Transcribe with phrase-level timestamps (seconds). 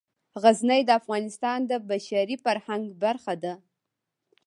[0.43, 3.53] غزني د افغانستان د بشري فرهنګ برخه ده.